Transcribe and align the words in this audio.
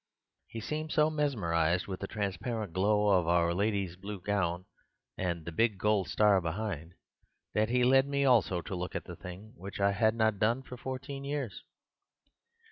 He 0.47 0.61
seemed 0.61 0.91
so 0.91 1.11
mesmerized 1.11 1.85
with 1.85 1.99
the 1.99 2.07
transparent 2.07 2.73
glow 2.73 3.09
of 3.19 3.27
Our 3.27 3.53
Lady's 3.53 3.95
blue 3.95 4.19
gown 4.19 4.65
and 5.15 5.45
the 5.45 5.51
big 5.51 5.77
gold 5.77 6.07
star 6.09 6.41
behind, 6.41 6.95
that 7.53 7.69
he 7.69 7.83
led 7.83 8.07
me 8.07 8.25
also 8.25 8.61
to 8.63 8.73
look 8.75 8.95
at 8.95 9.03
the 9.05 9.15
thing, 9.15 9.53
which 9.55 9.79
I 9.79 9.91
had 9.91 10.15
not 10.15 10.39
done 10.39 10.63
for 10.63 10.75
fourteen 10.75 11.23
years. 11.23 11.61